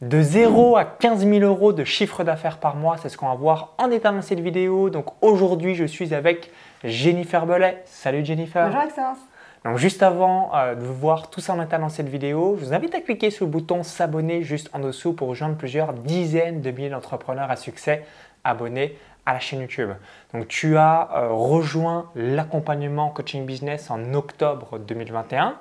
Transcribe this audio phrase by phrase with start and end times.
[0.00, 3.34] De 0 à 15 000 euros de chiffre d'affaires par mois, c'est ce qu'on va
[3.34, 4.88] voir en détail dans cette vidéo.
[4.88, 6.50] Donc aujourd'hui, je suis avec
[6.84, 7.82] Jennifer Bellet.
[7.84, 8.64] Salut Jennifer.
[8.64, 9.18] Bonjour Excellence.
[9.62, 12.72] Donc juste avant euh, de voir tout ça en détail dans cette vidéo, je vous
[12.72, 16.70] invite à cliquer sur le bouton s'abonner juste en dessous pour rejoindre plusieurs dizaines de
[16.70, 18.06] milliers d'entrepreneurs à succès
[18.42, 18.96] abonnés
[19.26, 19.90] à la chaîne YouTube.
[20.32, 25.56] Donc tu as euh, rejoint l'accompagnement coaching business en octobre 2021.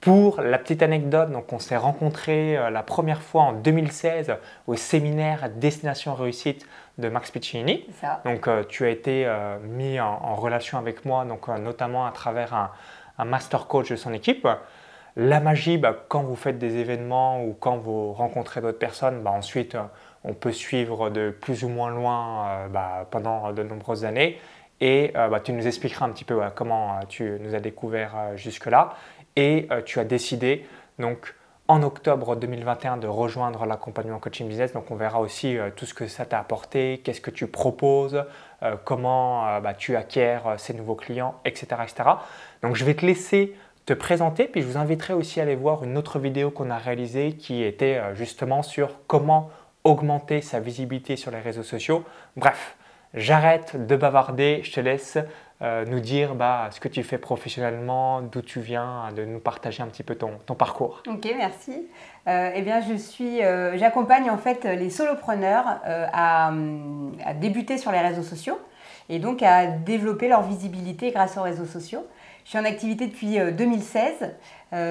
[0.00, 4.34] Pour la petite anecdote, donc on s'est rencontrés euh, la première fois en 2016
[4.66, 6.66] au séminaire Destination Réussite
[6.98, 7.86] de Max Piccinini.
[8.24, 12.70] Donc euh, tu as été euh, mis en, relation avec moi, donc, notamment à travers
[13.18, 14.46] un, master coach de son équipe.
[15.16, 19.30] La magie, bah, quand vous faites des événements ou quand vous rencontrez d'autres personnes, bah,
[19.30, 19.76] ensuite
[20.24, 24.38] on peut suivre de plus ou moins loin bah, pendant de nombreuses années.
[24.80, 28.94] Et tu nous expliqueras un petit peu comment tu nous as découvert jusque-là
[29.36, 30.66] et euh, tu as décidé
[30.98, 31.34] donc
[31.68, 34.72] en octobre 2021 de rejoindre l'accompagnement coaching business.
[34.72, 38.24] Donc on verra aussi euh, tout ce que ça t'a apporté, qu'est-ce que tu proposes,
[38.62, 42.10] euh, comment bah, tu acquiers ces nouveaux clients, etc., etc.
[42.62, 45.84] Donc je vais te laisser te présenter, puis je vous inviterai aussi à aller voir
[45.84, 49.50] une autre vidéo qu'on a réalisée qui était justement sur comment
[49.84, 52.02] augmenter sa visibilité sur les réseaux sociaux.
[52.36, 52.76] Bref,
[53.14, 55.18] j'arrête de bavarder, je te laisse
[55.60, 59.86] nous dire bah, ce que tu fais professionnellement, d'où tu viens, de nous partager un
[59.86, 61.02] petit peu ton, ton parcours.
[61.08, 61.86] Ok, merci.
[62.28, 66.52] Euh, eh bien, je suis, euh, j'accompagne en fait les solopreneurs à,
[67.24, 68.58] à, débuter sur les réseaux sociaux
[69.08, 72.04] et donc à développer leur visibilité grâce aux réseaux sociaux.
[72.44, 74.34] Je suis en activité depuis 2016,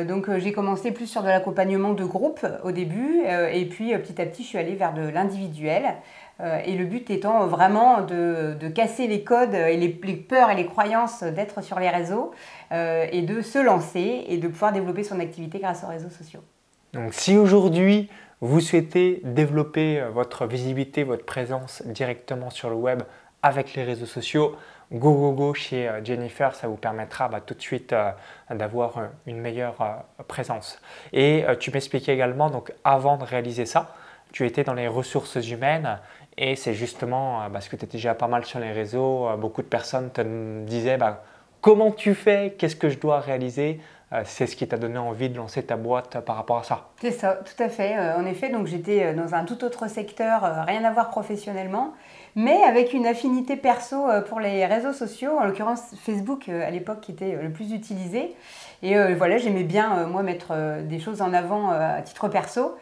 [0.08, 4.26] donc j'ai commencé plus sur de l'accompagnement de groupe au début et puis petit à
[4.26, 5.96] petit je suis allée vers de l'individuel.
[6.42, 10.66] Euh, et le but étant vraiment de, casser les codes et les, peurs et les
[10.66, 12.32] croyances d'être sur les réseaux
[12.72, 16.42] euh, et de se lancer et de pouvoir développer son activité grâce aux réseaux sociaux.
[16.94, 18.10] Donc si aujourd'hui
[18.42, 23.04] vous souhaitez développer euh, votre visibilité, votre présence directement sur le web
[23.42, 24.58] avec les réseaux sociaux,
[24.92, 27.96] go go go chez Jennifer, ça vous permettra bah, tout de suite
[28.50, 30.82] d'avoir une meilleure présence.
[31.14, 33.94] Et tu m'expliquais également, donc avant de réaliser ça,
[34.32, 36.00] tu étais dans les ressources humaines
[36.38, 39.38] et c'est justement euh, parce que tu étais déjà pas mal sur les réseaux, euh,
[39.38, 41.24] beaucoup de personnes te disaient bah,
[41.62, 43.80] comment tu fais, qu'est-ce que je dois réaliser?
[44.12, 46.90] Euh, c'est ce qui t'a donné envie de lancer ta boîte par rapport à ça.
[47.02, 47.98] C'est ça, tout à fait.
[47.98, 51.94] En effet, donc j'étais dans un tout autre secteur, rien à voir professionnellement,
[52.36, 57.14] mais avec une affinité perso pour les réseaux sociaux, en l'occurrence Facebook à l'époque qui
[57.14, 58.36] était le plus utilisé.
[58.84, 60.54] Et voilà, j'aimais bien moi mettre
[60.84, 62.76] des choses en avant à titre perso.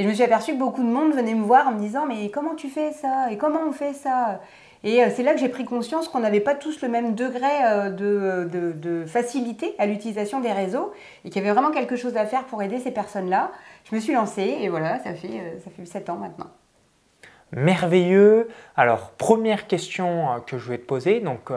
[0.00, 2.06] Et je me suis aperçue que beaucoup de monde venait me voir en me disant
[2.06, 3.30] Mais comment tu fais ça?
[3.30, 4.40] Et comment on fait ça?
[4.82, 7.50] Et euh, c'est là que j'ai pris conscience qu'on n'avait pas tous le même degré
[7.66, 12.24] euh, de, facilité à l'utilisation des réseaux et qu'il y avait vraiment quelque chose à
[12.24, 13.52] faire pour aider ces personnes-là.
[13.90, 16.48] Je me suis lancée et voilà, ça fait, euh, ça fait 7 ans maintenant.
[17.52, 18.48] Merveilleux.
[18.78, 21.20] Alors, première question que je vais te poser.
[21.20, 21.50] Donc,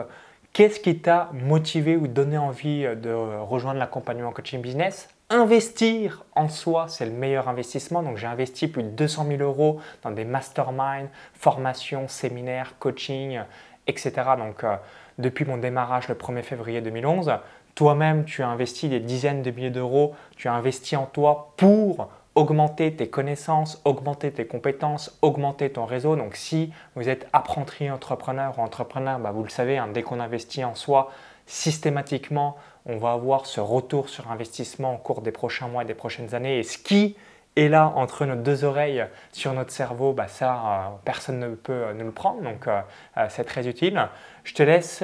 [0.52, 3.10] qu'est-ce qui t'a motivé ou donné envie de
[3.40, 5.08] rejoindre l'accompagnement coaching business?
[5.30, 8.02] Investir en soi, c'est le meilleur investissement.
[8.02, 13.40] Donc j'ai investi plus de 200 000 euros dans des masterminds, formations, séminaires, coaching,
[13.86, 14.12] etc.
[14.38, 14.76] Donc euh,
[15.18, 17.32] depuis mon démarrage le 1er février 2011,
[17.74, 22.08] toi-même tu as investi des dizaines de milliers d'euros, tu as investi en toi pour
[22.34, 26.16] augmenter tes connaissances, augmenter tes compétences, augmenter ton réseau.
[26.16, 30.20] Donc si vous êtes apprenti entrepreneur ou entrepreneur, bah, vous le savez, hein, dès qu'on
[30.20, 31.10] investit en soi,
[31.46, 32.56] systématiquement,
[32.86, 36.34] on va avoir ce retour sur investissement au cours des prochains mois et des prochaines
[36.34, 36.58] années.
[36.58, 37.16] Et ce qui
[37.56, 41.72] est là entre nos deux oreilles sur notre cerveau, bah ça, euh, personne ne peut
[41.72, 42.80] euh, nous le prendre, donc euh,
[43.28, 44.08] c'est très utile.
[44.42, 45.02] Je te laisse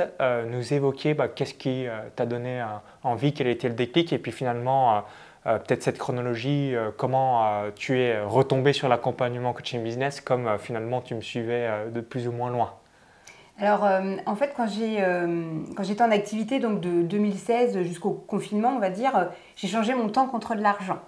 [0.48, 1.86] nous évoquer bah, qu'est-ce qui
[2.16, 2.62] t'a donné
[3.02, 5.02] envie, quel était le déclic, et puis finalement,
[5.44, 11.22] peut-être cette chronologie, comment tu es retombé sur l'accompagnement coaching business, comme finalement tu me
[11.22, 12.74] suivais de plus ou moins loin.
[13.60, 15.44] Alors, euh, en fait, euh,
[15.76, 19.94] quand j'étais en activité, donc de 2016 jusqu'au confinement, on va dire, euh, j'ai changé
[19.94, 20.98] mon temps contre de l'argent.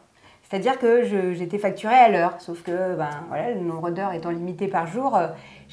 [0.43, 4.69] C'est-à-dire que j'étais facturée à l'heure, sauf que ben, voilà, le nombre d'heures étant limité
[4.69, 5.19] par jour,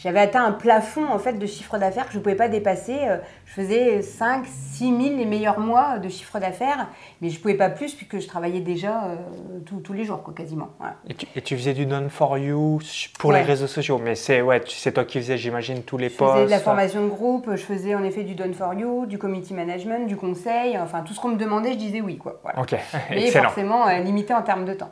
[0.02, 2.98] j'avais atteint un plafond en fait de chiffre d'affaires que je ne pouvais pas dépasser.
[3.02, 6.88] Euh, je faisais 5, 6 000 les meilleurs mois de chiffre d'affaires,
[7.22, 10.70] mais je ne pouvais pas plus puisque je travaillais déjà euh, tous les jours, quasiment.
[11.08, 12.80] Et, tu, faisais du done for you
[13.18, 16.32] pour les réseaux sociaux, mais c'est ouais, toi qui faisais, j'imagine, tous les posts.
[16.32, 19.06] Je faisais de la formation de groupe, je faisais en effet du done for you,
[19.06, 22.18] du community management, du conseil, enfin tout ce qu'on me demandait, je disais oui.
[22.18, 22.76] Quoi, Ok,
[23.10, 24.92] Mais forcément euh, limité en termes de temps.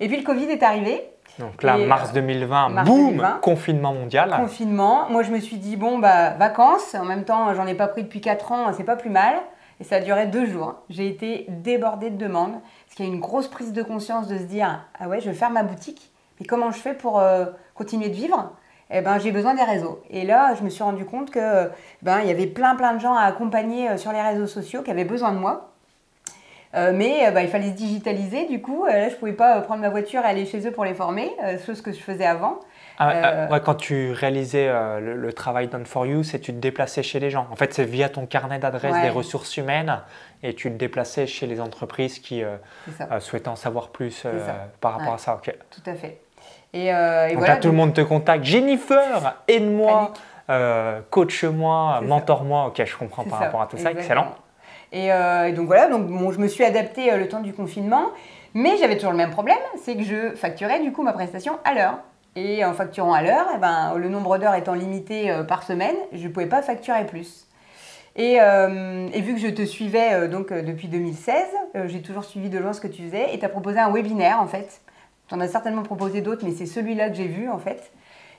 [0.00, 1.02] Et puis le Covid est arrivé.
[1.38, 4.34] Donc là, mars 2020, euh, boum, confinement mondial.
[4.36, 5.08] Confinement.
[5.10, 6.94] Moi, je me suis dit, bon, bah, vacances.
[6.94, 9.34] En même temps, j'en ai pas pris depuis 4 ans, c'est pas plus mal.
[9.80, 10.74] Et ça a duré deux jours.
[10.90, 12.52] J'ai été débordée de demandes.
[12.84, 15.30] Parce qu'il y a une grosse prise de conscience de se dire, ah ouais, je
[15.30, 16.10] vais faire ma boutique.
[16.40, 17.22] Et comment je fais pour
[17.74, 18.52] continuer de vivre?
[18.90, 20.02] Eh ben, j'ai besoin des réseaux.
[20.10, 21.70] Et là, je me suis rendu compte que
[22.02, 24.90] ben, il y avait plein plein de gens à accompagner sur les réseaux sociaux qui
[24.90, 25.70] avaient besoin de moi.
[26.72, 29.88] Mais ben, il fallait se digitaliser, du coup, là, je ne pouvais pas prendre ma
[29.88, 31.30] voiture et aller chez eux pour les former,
[31.66, 32.60] chose que je faisais avant.
[33.02, 36.58] Ah, euh, ah, quand tu réalisais euh, le, travail Done for You, c'est tu te
[36.58, 37.46] déplaçais chez les gens.
[37.50, 40.02] En fait, c'est via ton carnet d'adresse des ressources humaines
[40.42, 42.58] et tu te déplaçais chez les entreprises qui euh,
[43.20, 44.26] souhaitaient en savoir plus
[44.82, 45.40] par rapport à ça.
[45.70, 46.20] Tout à fait.
[46.74, 46.92] Et,
[47.34, 48.44] donc là, tout le monde te contacte.
[48.44, 50.12] Jennifer, aide-moi,
[51.08, 52.66] coach-moi, mentor-moi.
[52.66, 53.92] Ok, je comprends par rapport à tout ça.
[53.92, 54.34] Excellent.
[54.92, 55.08] Et,
[55.52, 58.06] donc voilà, donc, bon, je me suis adaptée le temps du confinement.
[58.54, 61.74] Mais j'avais toujours le même problème, c'est que je facturais du coup ma prestation à
[61.74, 61.98] l'heure.
[62.36, 65.96] Et en facturant à l'heure, eh ben, le nombre d'heures étant limité euh, par semaine,
[66.12, 67.48] je ne pouvais pas facturer plus.
[68.14, 71.34] Et, euh, vu que je te suivais euh, donc depuis 2016,
[71.86, 74.40] j'ai toujours suivi de loin ce que tu faisais et tu as proposé un webinaire
[74.40, 74.80] en fait.
[75.28, 77.92] Tu en as certainement proposé d'autres, mais c'est celui-là que j'ai vu en fait.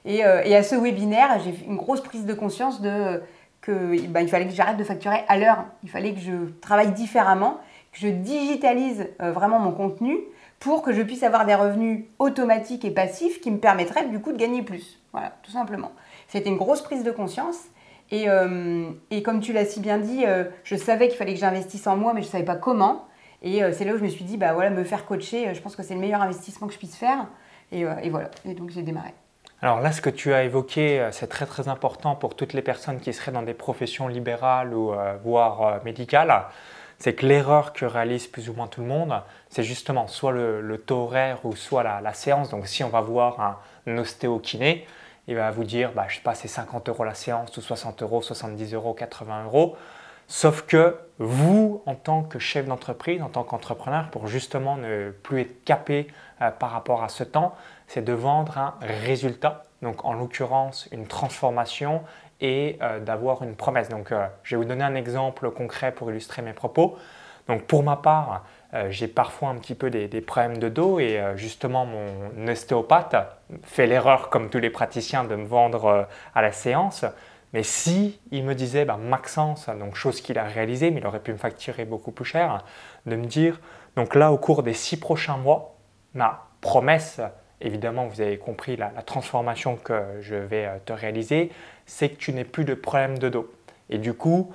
[0.04, 3.22] Et, à ce webinaire, j'ai une grosse prise de conscience de
[3.62, 5.66] que ben, fallait que j'arrête de facturer à l'heure.
[5.84, 7.60] Il fallait que je travaille différemment,
[7.92, 10.18] que je digitalise vraiment mon contenu
[10.62, 14.32] pour que je puisse avoir des revenus automatiques et passifs qui me permettraient du coup
[14.32, 15.00] de gagner plus.
[15.12, 15.92] Voilà, tout simplement.
[16.28, 17.58] C'était une grosse prise de conscience.
[18.12, 18.92] Et, euh,
[19.24, 22.14] comme tu l'as si bien dit, euh, je savais qu'il fallait que j'investisse en moi,
[22.14, 23.08] mais je ne savais pas comment.
[23.42, 25.62] Et euh, c'est là où je me suis dit, bah voilà, me faire coacher, je
[25.62, 27.28] pense que c'est le meilleur investissement que je puisse faire.
[27.72, 29.14] Et, et voilà, et donc j'ai démarré.
[29.62, 33.00] Alors là, ce que tu as évoqué, c'est très très important pour toutes les personnes
[33.00, 34.94] qui seraient dans des professions libérales ou
[35.24, 36.46] voire médicales
[37.02, 40.78] c'est que l'erreur que réalise plus ou moins tout le monde, c'est justement soit le,
[40.78, 42.50] taux horaire ou soit la, séance.
[42.52, 44.86] Donc si on va voir un, ostéokiné,
[45.28, 48.04] il va vous dire, bah, je sais pas, c'est 50 euros la séance ou 60
[48.04, 49.76] euros, 70 euros, 80 euros.
[50.28, 55.42] Sauf que vous, en tant que chef d'entreprise, en tant qu'entrepreneur, pour justement ne plus
[55.42, 56.08] être capé
[56.42, 57.56] euh, par rapport à ce temps,
[57.94, 59.64] c'est de vendre un résultat.
[59.82, 62.02] Donc en l'occurrence, une transformation
[62.40, 63.90] et euh, d'avoir une promesse.
[63.90, 66.98] Donc, euh, je vais vous donner un exemple concret pour illustrer mes propos.
[67.48, 71.22] Donc, pour ma part, euh, j'ai parfois un petit peu des, problèmes de dos et
[71.36, 73.16] justement, mon ostéopathe
[73.64, 77.04] fait l'erreur, comme tous les praticiens, de me vendre à la séance.
[77.54, 81.20] Mais si il me disait, bah, Maxence, donc chose qu'il a réalisée, mais il aurait
[81.20, 82.64] pu me facturer beaucoup plus cher,
[83.06, 83.60] de me dire,
[83.98, 85.76] donc là, au cours des six prochains mois,
[86.14, 87.20] ma promesse,
[87.62, 91.52] évidemment, vous avez compris la, transformation que je vais euh, te réaliser,
[91.86, 93.52] c'est que tu n'aies plus de problème de dos.
[93.90, 94.52] Et du coup,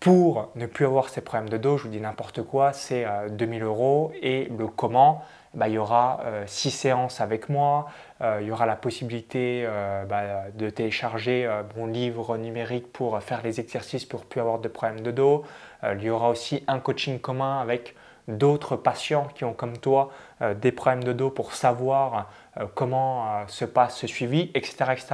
[0.00, 3.62] pour ne plus avoir ces problèmes de dos, je vous dis n'importe quoi, c'est 2000
[3.62, 4.12] euh, euros.
[4.22, 5.24] Et le comment,
[5.54, 7.88] bah, il y aura 6 euh, séances avec moi,
[8.20, 9.66] il y aura la possibilité
[10.08, 15.02] bah, de télécharger mon livre numérique pour faire les exercices pour plus avoir de problèmes
[15.02, 15.44] de dos.
[15.84, 17.94] il y aura aussi un coaching commun avec
[18.28, 20.10] d'autres patients qui ont comme toi
[20.42, 22.20] euh, des problèmes de dos pour savoir euh,
[22.74, 25.06] comment euh, se passe ce suivi, etc., etc.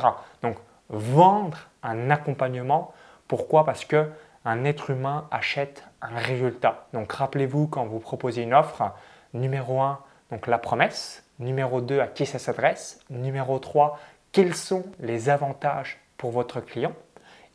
[0.42, 0.56] Donc
[0.88, 2.92] vendre un accompagnement,
[3.28, 3.64] pourquoi?
[3.64, 4.10] Parce que
[4.44, 6.86] un être humain achète un résultat.
[6.92, 8.92] Donc rappelez-vous quand vous proposez une offre,
[9.32, 9.98] numéro 1,
[10.30, 13.98] donc la promesse, numéro 2, à qui ça s'adresse, numéro 3,
[14.32, 16.92] quels sont les avantages pour votre client,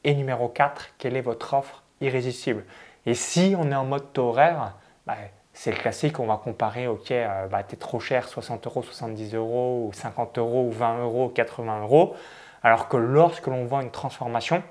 [0.03, 2.65] et numéro 4, quelle est votre offre irrésistible.
[3.05, 4.75] Et si on est en mode taux horaire,
[5.05, 5.15] bah,
[5.59, 9.35] c'est le classique, on va comparer, ok, euh, bah, t'es trop cher, 60 euros, 70
[9.35, 12.15] euros, ou 50 euros, ou 20 euros, 80 euros.
[12.63, 14.63] Alors que lorsque l'on voit une transformation,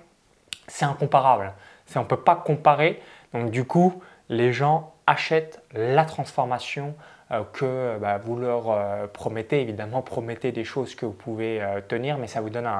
[0.66, 1.52] c'est incomparable.
[1.95, 3.02] on ne peut pas comparer.
[3.35, 6.95] Donc du coup, les gens achètent la transformation
[7.33, 9.61] euh, que bah, vous leur euh, promettez.
[9.61, 12.71] Évidemment, promettez des choses que vous pouvez tenir, mais ça vous donne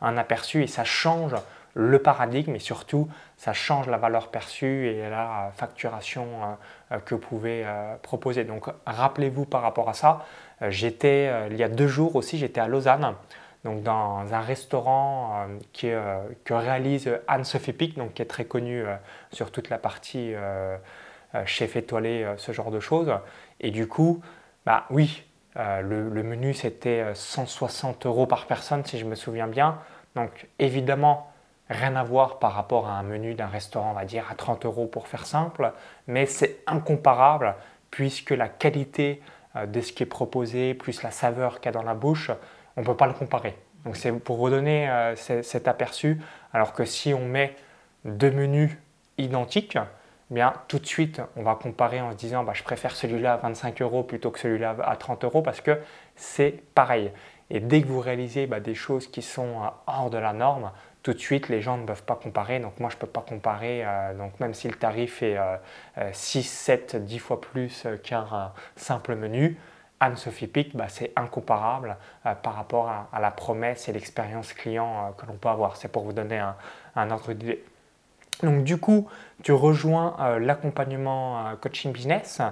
[0.00, 1.34] un aperçu et ça change
[1.78, 7.14] le paradigme et surtout ça change la valeur perçue et la facturation euh, euh, que
[7.14, 8.42] vous pouvez euh, proposer.
[8.42, 10.26] Donc rappelez-vous par rapport à ça,
[10.60, 13.14] j'étais il y a deux jours aussi, j'étais à Lausanne.
[13.64, 15.90] Donc dans un restaurant qui,
[16.44, 18.84] que réalise Anne-Sophie Pic, donc qui est très connu
[19.32, 20.32] sur toute la partie
[21.44, 23.12] chef étoilé, ce genre de choses.
[23.60, 24.20] Et du coup,
[24.64, 25.24] bah oui,
[25.56, 29.78] le, menu c'était 160 euros par personne si je me souviens bien.
[30.14, 31.28] Donc évidemment,
[31.70, 34.64] Rien à voir par rapport à un menu d'un restaurant, on va dire à 30
[34.64, 35.72] euros pour faire simple,
[36.06, 37.54] mais c'est incomparable
[37.90, 39.20] puisque la qualité
[39.56, 42.30] euh, de ce qui est proposé, plus la saveur qu'il y a dans la bouche,
[42.76, 43.56] on ne peut pas le comparer.
[43.84, 46.20] Donc c'est pour vous donner euh, cet aperçu,
[46.52, 47.54] alors que si on met
[48.04, 48.76] deux menus
[49.18, 49.76] identiques,
[50.30, 53.34] eh bien tout de suite on va comparer en se disant bah, je préfère celui-là
[53.34, 55.78] à 25 euros plutôt que celui-là à 30 euros parce que
[56.16, 57.12] c'est pareil.
[57.50, 60.70] Et dès que vous réalisez bah, des choses qui sont euh, hors de la norme,
[61.08, 62.60] tout de suite, les gens ne peuvent pas comparer.
[62.60, 63.82] Donc moi, je ne peux pas comparer.
[63.82, 65.38] Euh, donc même si le tarif est
[66.12, 69.58] 6, 7, 10 fois plus qu'un simple menu,
[70.00, 71.96] Anne-Sophie Pic, bah, c'est incomparable
[72.42, 75.76] par rapport à, la promesse et l'expérience client que l'on peut avoir.
[75.76, 76.56] C'est pour vous donner un,
[76.94, 77.64] un ordre d'idée.
[78.42, 79.08] Donc du coup,
[79.42, 82.42] tu rejoins l'accompagnement coaching business.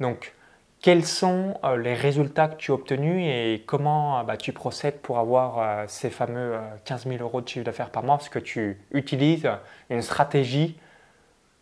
[0.00, 0.34] Donc
[0.82, 4.98] quels sont euh, les résultats que tu as obtenus et comment euh, bah, tu procèdes
[5.00, 8.16] pour avoir euh, ces fameux 15 000 euros de chiffre d'affaires par mois?
[8.16, 9.48] Parce que tu utilises
[9.90, 10.78] une stratégie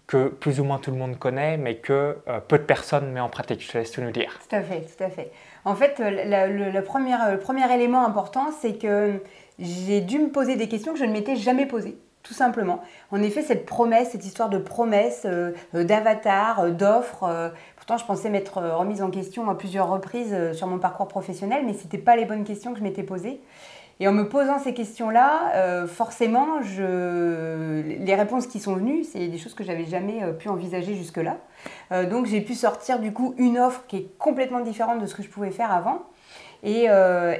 [0.06, 2.16] que plus ou moins tout le monde connaît, mais que
[2.48, 3.60] peu de personnes mettent en pratique.
[3.60, 4.38] Je te laisse tout nous dire.
[4.48, 5.30] Tout à fait, tout à fait.
[5.66, 9.22] En fait, le, premier, le premier élément important, c'est que
[9.58, 12.82] j'ai dû me poser des questions que je ne m'étais jamais posées tout simplement.
[13.10, 15.26] En effet, cette promesse, cette histoire de promesse,
[15.72, 17.52] d'avatar, d'offres,
[17.96, 21.62] je pensais m'être euh, remise en question à plusieurs reprises euh, sur mon parcours professionnel,
[21.64, 23.40] mais ce n'étaient pas les bonnes questions que je m'étais posées.
[24.00, 27.82] Et en me posant ces questions-là, euh, forcément, je...
[27.82, 31.38] les réponses qui sont venues, c'est des choses que j'avais jamais pu envisager jusque-là.
[32.04, 35.24] donc j'ai pu sortir du coup une offre qui est complètement différente de ce que
[35.24, 36.02] je pouvais faire avant.
[36.62, 36.86] Et,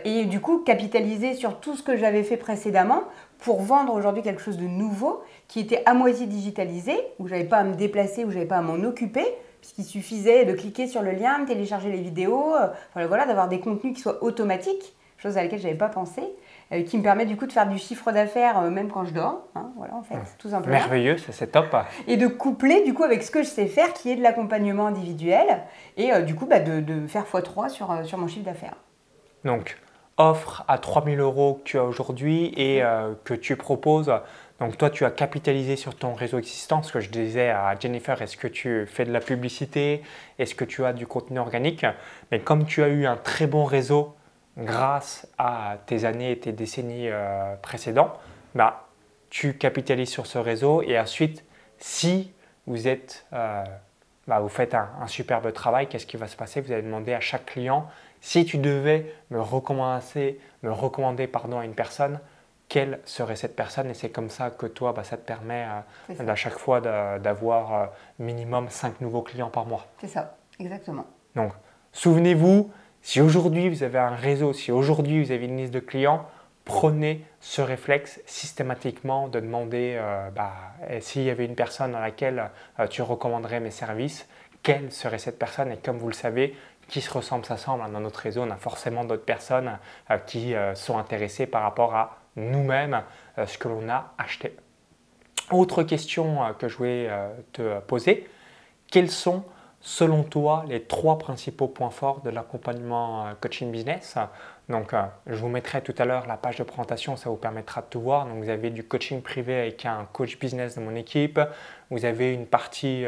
[0.05, 3.05] et du coup capitaliser sur tout ce que j'avais fait précédemment
[3.39, 7.59] pour vendre aujourd'hui quelque chose de nouveau qui était à moitié digitalisé, où j'avais pas
[7.59, 9.25] à me déplacer, où j'avais pas à m'en occuper,
[9.61, 13.61] puisqu'il suffisait de cliquer sur le lien, de télécharger les vidéos, euh, voilà, d'avoir des
[13.61, 16.23] contenus qui soient automatiques, chose à laquelle je n'avais pas pensé,
[16.73, 19.15] euh, qui me permet du coup de faire du chiffre d'affaires euh, même quand je
[19.15, 20.77] dors, hein, voilà en fait, tout simplement.
[20.77, 21.75] Merveilleux, c'est top.
[22.07, 24.87] Et de coupler du coup avec ce que je sais faire, qui est de l'accompagnement
[24.87, 25.63] individuel,
[25.97, 28.77] et du coup bah, de, faire x3 sur, sur mon chiffre d'affaires.
[29.45, 29.79] Donc,
[30.19, 32.83] offre à 3000 euros que tu as aujourd'hui et
[33.25, 34.13] que tu proposes.
[34.61, 38.21] Donc toi, tu as capitalisé sur ton réseau existant, ce que je disais à Jennifer,
[38.21, 40.03] est-ce que tu fais de la publicité,
[40.41, 41.87] est-ce que tu as du contenu organique?
[42.33, 44.17] Mais comme tu as eu un très bon réseau
[44.57, 48.19] grâce à tes années et tes décennies euh, précédentes,
[48.57, 48.89] bah,
[49.31, 51.45] tu capitalises sur ce réseau et ensuite,
[51.79, 52.33] si
[52.67, 53.65] vous êtes, euh,
[54.27, 56.61] bah, vous faites un, superbe travail, qu'est-ce qui va se passer?
[56.61, 57.89] Vous allez demander à chaque client
[58.21, 62.21] si tu devais me recommander, me recommander pardon, à une personne,
[62.69, 63.91] quelle serait cette personne?
[63.91, 65.67] Et c'est comme ça que toi, bah, ça te permet
[66.11, 67.87] euh, à chaque fois d'avoir euh,
[68.19, 69.87] minimum 5 nouveaux clients par mois.
[70.01, 71.07] C'est ça, exactement.
[71.35, 71.53] Donc,
[71.93, 72.71] souvenez-vous,
[73.01, 76.27] si aujourd'hui vous avez un réseau, si aujourd'hui vous avez une liste de clients,
[76.65, 80.53] prenez ce réflexe systématiquement de demander euh, bah,
[81.01, 82.51] s'il y avait une personne à laquelle
[82.91, 84.29] tu recommanderais mes services,
[84.63, 85.73] quelle serait cette personne?
[85.73, 86.55] Et comme vous le savez,
[86.89, 87.91] qui se ressemble s'assemble.
[87.93, 89.79] Dans notre réseau, on a forcément d'autres personnes
[90.27, 93.03] qui sont intéressées par rapport à nous-mêmes
[93.39, 94.57] euh, ce que l'on a acheté.
[95.51, 98.29] Autre question euh, que je voulais euh, te poser,
[98.91, 99.45] quels sont
[99.81, 104.17] selon toi les trois principaux points forts de l'accompagnement coaching business?
[104.69, 104.93] Donc,
[105.27, 108.01] je vous mettrai tout à l'heure la page de présentation, ça vous permettra de tout
[108.01, 108.27] voir.
[108.27, 111.39] Donc, vous avez du coaching privé avec un coach business de mon équipe.
[111.91, 113.05] Vous avez une partie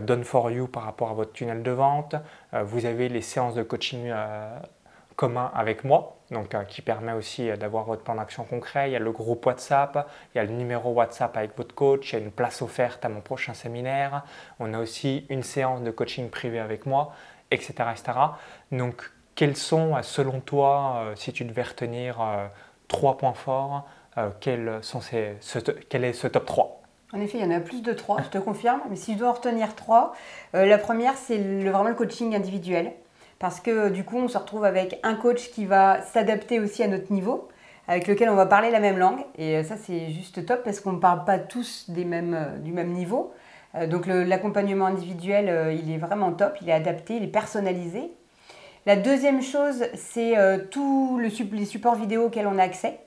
[0.00, 2.14] done for you par rapport à votre tunnel de vente.
[2.52, 4.12] vous avez les séances de coaching
[5.14, 8.90] commun avec moi, donc euh, qui permet aussi euh, d'avoir votre plan d'action concret.
[8.90, 12.12] Il y a le groupe WhatsApp, il y a le numéro WhatsApp avec votre coach,
[12.12, 14.24] il y a une place offerte à mon prochain séminaire.
[14.58, 17.12] On a aussi une séance de coaching privé avec moi,
[17.50, 17.72] etc.
[17.92, 18.12] etc.
[18.70, 22.18] Donc, quels sont, euh, selon toi, si tu devais retenir
[22.88, 23.88] trois points forts,
[24.40, 25.36] quels sont ces,
[25.88, 26.71] quel est ce top 3
[27.12, 28.80] en effet, il y en a plus de trois, je te confirme.
[28.90, 30.14] Mais si je dois en retenir trois,
[30.54, 32.92] la première, c'est vraiment le coaching individuel
[33.42, 36.86] parce que du coup, on se retrouve avec un coach qui va s'adapter aussi à
[36.86, 37.48] notre niveau,
[37.88, 39.18] avec lequel on va parler la même langue.
[39.36, 43.34] Et ça, c'est juste top parce qu'on ne parle pas tous euh, du même niveau.
[43.74, 48.12] Euh, donc l'accompagnement individuel, euh, il est vraiment top, il est adapté, il est personnalisé.
[48.86, 50.34] La deuxième chose, c'est
[50.70, 52.98] tous les supports vidéo auxquels on a accès.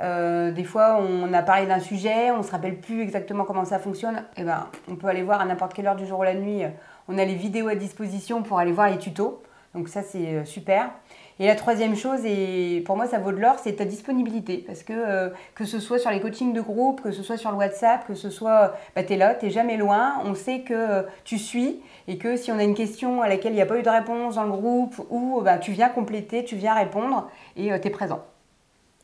[0.00, 3.78] Des fois, on a parlé d'un sujet, on ne se rappelle plus exactement comment ça
[3.78, 4.24] fonctionne.
[4.36, 6.62] Eh ben, on peut aller voir à n'importe quelle heure du jour ou la nuit.
[7.08, 9.42] On a les vidéos à disposition pour aller voir les tutos.
[9.76, 10.90] Donc ça, c'est euh, super.
[11.38, 14.64] Et la troisième chose, et pour moi ça vaut de l'or, c'est ta disponibilité.
[14.66, 17.54] Parce que euh, que ce soit sur les coachings de groupe, que ce soit sur
[17.54, 21.02] WhatsApp, que ce soit, bah, tu es là, tu jamais loin, on sait que euh,
[21.24, 23.78] tu suis et que si on a une question à laquelle il n'y a pas
[23.78, 27.68] eu de réponse dans le groupe, ou bah, tu viens compléter, tu viens répondre et
[27.80, 28.24] tu es présent.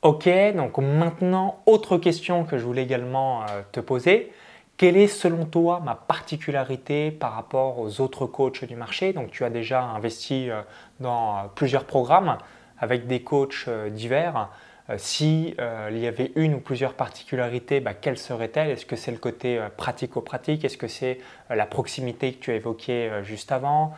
[0.02, 4.32] Ok, donc maintenant, autre question que je voulais également te poser.
[4.76, 9.12] Quelle est selon toi ma particularité par rapport aux autres coachs du marché?
[9.12, 10.62] Donc tu as déjà investi euh,
[10.98, 12.36] dans euh, plusieurs programmes
[12.80, 14.48] avec des coachs euh, divers.
[14.96, 15.54] S'il
[15.90, 18.68] il y avait une ou plusieurs particularités, bah, quelles seraient-elles?
[18.70, 20.64] Est-ce que c'est le côté pratico-pratique?
[20.64, 23.94] Est-ce que c'est la proximité que tu as évoquée juste avant?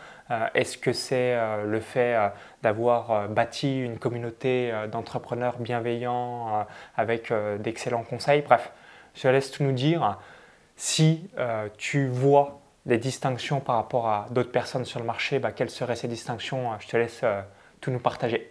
[0.54, 2.16] Est-ce que c'est le fait
[2.62, 6.66] d'avoir bâti une communauté d'entrepreneurs bienveillants
[6.96, 8.42] avec d'excellents conseils?
[8.42, 8.72] Bref,
[9.14, 10.18] je te laisse tout nous dire
[10.76, 15.52] si euh, tu vois des distinctions par rapport à d'autres personnes sur le marché, bah,
[15.52, 16.70] quelles seraient ces distinctions?
[16.80, 17.22] Je te laisse
[17.80, 18.50] tout nous partager.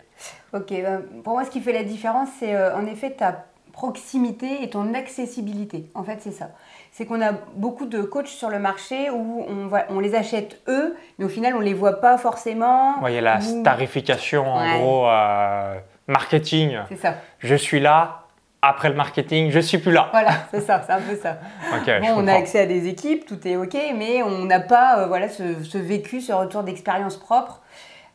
[0.54, 4.70] Ok, bah, pour moi, ce qui fait la différence, c'est en effet ta proximité et
[4.70, 5.90] ton accessibilité.
[5.96, 6.52] En fait, c'est ça.
[6.96, 10.96] C'est qu'on a beaucoup de coachs sur le marché où on, on les achète eux,
[11.18, 13.04] mais au final, on ne les voit pas forcément.
[13.08, 16.78] Il y a la starification, en gros, euh, marketing.
[16.90, 17.16] C'est ça.
[17.40, 18.26] Je suis là,
[18.62, 20.10] après le marketing, je suis plus là.
[20.12, 21.40] Voilà, c'est ça, c'est un peu ça.
[22.00, 25.08] bon, on a accès à des équipes, tout est OK, mais on n'a pas euh,
[25.08, 27.62] voilà, ce, ce, vécu, ce retour d'expérience propre.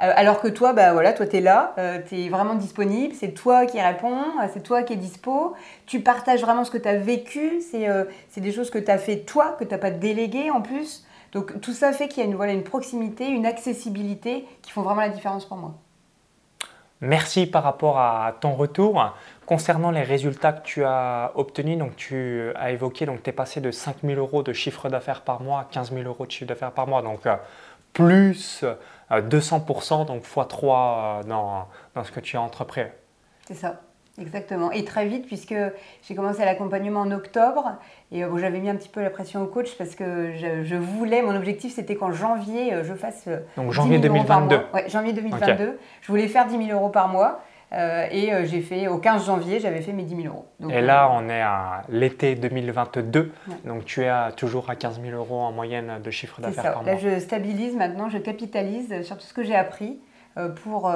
[0.01, 3.15] Euh, alors que toi, bah voilà, toi tu es là, euh, tu es vraiment disponible,
[3.15, 5.55] c'est toi qui réponds, euh, c'est toi qui es dispo,
[5.87, 9.19] tu partages vraiment ce que tu as vécu, c'est des choses que tu as fait
[9.19, 11.05] toi, que tu n'as pas délégué en plus.
[11.33, 14.83] Donc tout ça fait qu'il y a une, voilà, une proximité, une accessibilité qui font
[14.83, 15.75] vraiment la différence pour moi.
[17.01, 19.15] Merci par rapport à ton retour.
[19.47, 23.61] Concernant les résultats que tu as obtenus, donc tu as évoqué, donc tu es passé
[23.61, 26.47] de 5 000 euros de chiffre d'affaires par mois à 15 000 euros de chiffre
[26.47, 27.03] d'affaires par mois.
[27.03, 27.21] Donc
[27.93, 28.65] plus
[29.11, 32.83] 200%, donc x3 euh, dans, dans ce que tu as entrepris.
[33.47, 33.81] C'est ça.
[34.21, 34.73] Exactement.
[34.73, 35.55] Et très vite, puisque
[36.03, 37.77] j'ai commencé l'accompagnement en octobre,
[38.11, 40.75] et euh, bon, j'avais mis un petit peu la pression au coach parce que je,
[40.75, 43.29] voulais, mon objectif c'était qu'en janvier, euh, je fasse.
[43.57, 44.61] Donc janvier 2022.
[44.75, 45.79] Ouais, janvier 2022.
[46.01, 47.43] Je voulais faire 10 000 euros par mois.
[47.73, 50.47] Euh, et euh, j'ai fait, au 15 janvier, j'avais fait mes 10 000 euros.
[50.71, 53.33] et là, on est à l'été 2022.
[53.65, 56.93] Donc, tu es toujours à 15 000 euros en moyenne de chiffre d'affaires par mois.
[56.93, 59.99] Là, je stabilise maintenant, je capitalise sur tout ce que j'ai appris
[60.39, 60.91] euh, pour,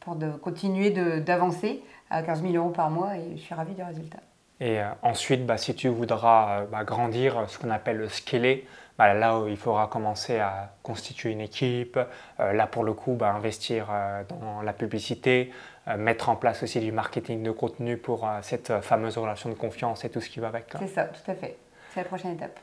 [0.00, 3.82] pour de, continuer d'avancer à 15 000 euros par mois et je suis ravie du
[3.82, 4.18] résultat.
[4.62, 8.66] Et ensuite, bah, si tu voudras bah, grandir, ce qu'on appelle le scaler,
[9.00, 11.98] bah, là où il faudra commencer à constituer une équipe,
[12.38, 13.88] là pour le coup, bah, investir
[14.28, 15.50] dans la publicité,
[15.90, 19.48] euh, mettre en place aussi du marketing de contenu pour euh, cette euh, fameuse relation
[19.48, 20.66] de confiance et tout ce qui va avec.
[20.78, 21.56] C'est ça, tout à fait.
[21.94, 22.60] C'est la prochaine étape.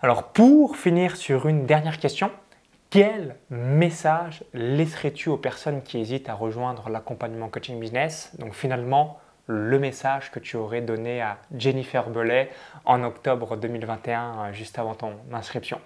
[0.00, 2.30] Alors pour finir sur une dernière question,
[2.90, 8.32] quel message laisserais-tu aux personnes qui hésitent à rejoindre l'accompagnement coaching business?
[8.38, 12.50] Donc finalement, le message que tu aurais donné à Jennifer Belay
[12.84, 15.80] en octobre 2021, juste avant ton inscription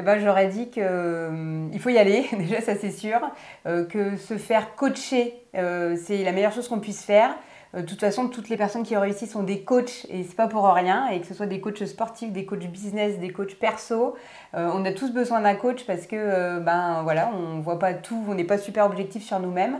[0.00, 3.20] eh ben, j'aurais dit qu'il euh, faut y aller, déjà ça c'est sûr,
[3.66, 7.34] euh, que se faire coacher, euh, c'est la meilleure chose qu'on puisse faire.
[7.74, 10.66] De toute façon, toutes les personnes qui réussissent sont des coachs et c'est pas pour
[10.66, 11.08] rien.
[11.08, 14.16] Et que ce soit des coachs sportifs, des coachs business, des coachs perso,
[14.54, 18.34] on a tous besoin d'un coach parce que ben voilà, on voit pas tout, on
[18.34, 19.78] n'est pas super objectif sur nous-mêmes.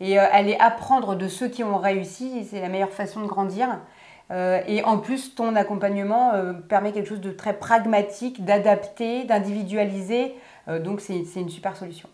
[0.00, 3.80] Et aller apprendre de ceux qui ont réussi, c'est la meilleure façon de grandir.
[4.32, 10.34] Euh, et en plus, ton accompagnement euh, permet quelque chose de très pragmatique, d'adapté, d'individualisé.
[10.68, 12.08] Euh, donc, c'est une super solution.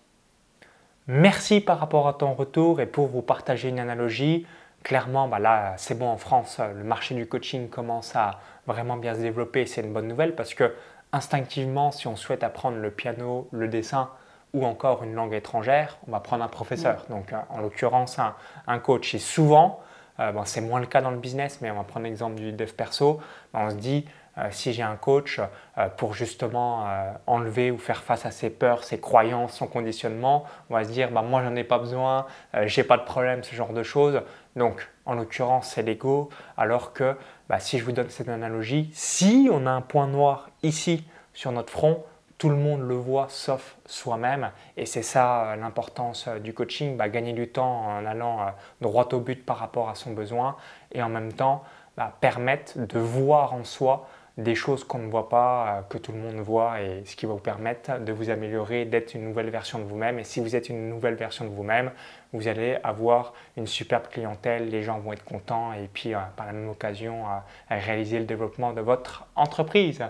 [1.06, 4.46] Merci par rapport à ton retour et pour vous partager une analogie.
[4.84, 9.14] Clairement, bah là, c'est bon en France, le marché du coaching commence à vraiment bien
[9.14, 9.66] se développer.
[9.66, 10.74] C'est une bonne nouvelle parce que
[11.12, 14.10] instinctivement, si on souhaite apprendre le piano, le dessin
[14.54, 17.04] ou encore une langue étrangère, on va prendre un professeur.
[17.10, 18.34] Donc, en l'occurrence, un,
[18.66, 19.14] un coach.
[19.14, 19.80] Et souvent,
[20.20, 22.72] euh, c'est moins le cas dans le business, mais on va prendre l'exemple du dev
[22.72, 23.20] perso.
[23.54, 25.40] on se dit, euh, si j'ai un coach
[25.78, 26.86] euh, pour justement
[27.26, 31.10] enlever ou faire face à ses peurs, ses croyances, son conditionnement, on va se dire,
[31.10, 32.26] bah, moi j'en ai pas besoin,
[32.64, 34.22] j'ai pas de problème, ce genre de choses.
[34.58, 36.28] Donc, en l'occurrence, c'est l'ego.
[36.56, 37.16] Alors que,
[37.48, 41.52] bah, si je vous donne cette analogie, si on a un point noir ici sur
[41.52, 42.04] notre front,
[42.38, 44.50] tout le monde le voit sauf soi-même.
[44.76, 48.44] Et c'est ça euh, l'importance euh, du coaching, bah, gagner du temps en allant euh,
[48.80, 50.56] droit au but par rapport à son besoin
[50.92, 51.64] et en même temps
[51.96, 56.18] bah, permettre de voir en soi des choses qu'on ne voit pas, que tout le
[56.18, 59.78] monde voit et ce qui va vous permettre de vous améliorer, d'être une nouvelle version
[59.78, 60.18] de vous-même.
[60.18, 61.90] Et si vous êtes une nouvelle version de vous-même,
[62.32, 66.52] vous allez avoir une superbe clientèle, les gens vont être contents et puis par la
[66.52, 67.24] même occasion
[67.68, 70.02] réaliser le développement de votre entreprise.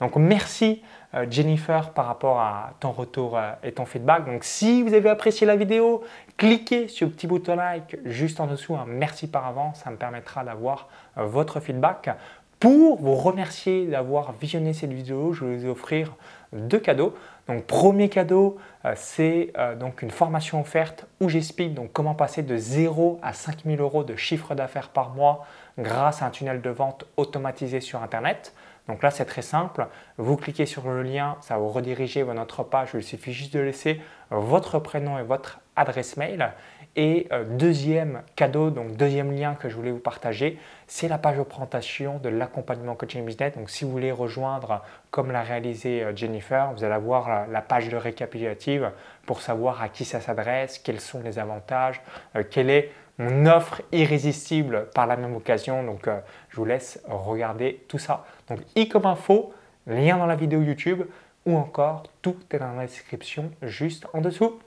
[0.00, 0.82] Donc merci
[1.14, 4.26] euh, Jennifer par rapport à ton retour euh, et ton feedback.
[4.26, 6.04] Donc si vous avez apprécié la vidéo,
[6.36, 8.76] cliquez sur le petit bouton like juste en dessous.
[8.86, 12.10] Merci par avance, ça me permettra d'avoir euh, votre feedback.
[12.58, 16.14] Pour vous remercier d'avoir visionné cette vidéo, je vais vous offrir
[16.54, 17.14] deux cadeaux.
[17.48, 18.56] Donc premier cadeau,
[18.94, 24.16] c'est donc une formation offerte où j'explique comment passer de 0 à 5000 euros de
[24.16, 25.44] chiffre d'affaires par mois
[25.78, 28.54] grâce à un tunnel de vente automatisé sur Internet.
[28.88, 29.88] Donc là, c'est très simple.
[30.16, 32.90] Vous cliquez sur le lien, ça vous rediriger vers notre page.
[32.94, 36.52] Il suffit juste de laisser votre prénom et votre adresse mail.
[36.98, 41.36] Et euh, deuxième cadeau, donc deuxième lien que je voulais vous partager, c'est la page
[41.36, 43.54] de présentation de l'accompagnement coaching business.
[43.54, 47.90] Donc si vous voulez rejoindre, comme l'a réalisé euh, Jennifer, vous allez avoir la, page
[47.90, 48.90] de récapitulative
[49.26, 52.00] pour savoir à qui ça s'adresse, quels sont les avantages,
[52.34, 55.82] euh, quel est mon offre irrésistible par la même occasion.
[55.82, 56.06] Donc,
[56.50, 58.26] je vous laisse regarder tout ça.
[58.50, 59.54] Donc, i comme info,
[59.86, 61.02] lien dans la vidéo YouTube.
[61.46, 64.58] ou encore tout est dans la description juste en dessous.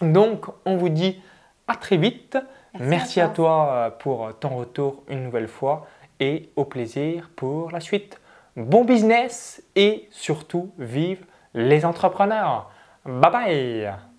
[0.00, 1.20] Donc on vous dit
[1.68, 2.38] à très vite.
[2.78, 3.72] Merci, à, toi.
[3.72, 5.86] Euh, pour ton retour une nouvelle fois
[6.20, 8.20] et au plaisir pour la suite.
[8.56, 11.24] Bon business et surtout vive
[11.54, 12.70] les entrepreneurs.
[13.04, 14.15] Bye bye